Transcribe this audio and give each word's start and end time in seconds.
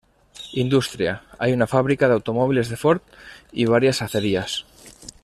Industria: 0.53 1.21
hay 1.37 1.53
una 1.53 1.67
fábrica 1.67 2.07
de 2.07 2.15
automóviles 2.15 2.69
de 2.69 2.75
Ford 2.77 3.01
y 3.51 3.65
varias 3.65 4.01
acerías. 4.01 4.65